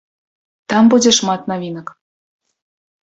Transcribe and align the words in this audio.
Там 0.71 0.89
будзе 0.95 1.11
шмат 1.19 1.41
навінак. 1.53 1.87